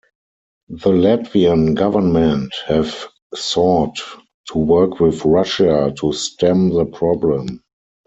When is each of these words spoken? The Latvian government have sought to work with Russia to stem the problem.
The 0.69 0.89
Latvian 0.89 1.75
government 1.75 2.55
have 2.65 2.91
sought 3.35 3.99
to 4.51 4.57
work 4.57 4.99
with 4.99 5.23
Russia 5.23 5.93
to 5.99 6.11
stem 6.11 6.69
the 6.69 6.85
problem. 6.85 7.61